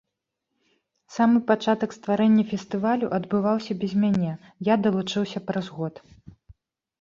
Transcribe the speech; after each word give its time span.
Самы 1.17 1.41
пачатак 1.51 1.93
стварэння 1.97 2.45
фестывалю 2.53 3.11
адбываўся 3.19 3.77
без 3.85 3.91
мяне, 4.05 4.31
я 4.73 4.79
далучыўся 4.87 5.39
праз 5.53 5.65
год. 5.77 5.95